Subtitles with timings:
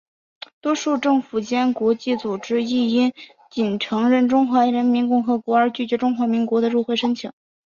[0.61, 3.13] 多数政府间国际组织亦因
[3.51, 7.31] 仅承认中华人民共和国而拒绝中华民国的入会申请。